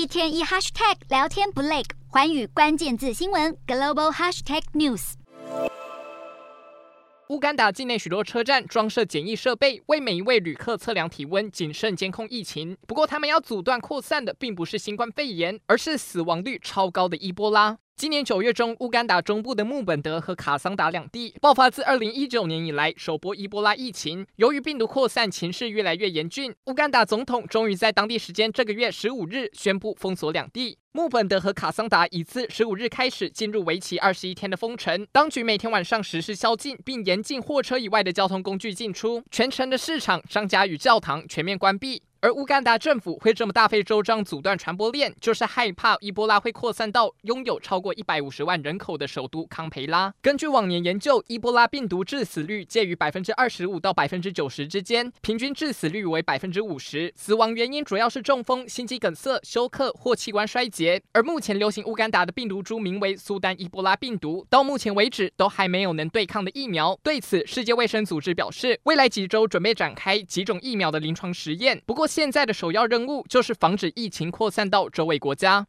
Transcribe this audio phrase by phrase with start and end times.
[0.00, 5.12] 一天一 hashtag 聊天不累，环宇关键字新闻 global hashtag news。
[7.28, 12.78] 乌干达境内许多车站装设简易设备，为每一位旅客测量体温，谨慎监控疫情。
[12.86, 17.76] 不过，他们要阻断扩散的并不是新冠肺炎，而是死亡率超高的伊波拉。
[18.00, 24.26] 今年九月中，乌干达中部的穆本德和卡桑达两地 爆发自二零一九年以来首波伊波拉疫情。
[24.36, 30.78] 由于病毒扩散情势越来越严峻，乌干达总统终于在当地时间这个月十五日宣布封锁两地。
[30.92, 42.02] 穆本德和卡桑达已自十五日开始进入为期二十一天的封城，当局每天晚上实施宵禁，并严禁货车以外的交通工具进出，全城的市场、商家与教堂全面关闭。
[42.22, 50.12] 而乌干达政府会这么大费周章阻断传播链，就是害怕伊波拉会扩散到拥有超过一百五十万人口的首都康培拉。
[50.20, 57.10] 根据往年研究，伊波拉病毒致死率介于百分之二十五到百分之九十之间，平均致死率为百分之五十。
[57.16, 61.02] 死亡原因主要是中风、心肌梗塞、休克或器官衰竭。
[61.12, 66.98] 而目前流行乌干达的病毒株名为苏丹伊波拉病毒，到目前为止都还没有能对抗的疫苗。
[67.02, 71.80] 对此，世界卫生组织表示，未来几周准备展开几种疫苗的临床实验。
[71.86, 75.68] 不过，现在的首要任务就是防止疫情扩散到周围国家。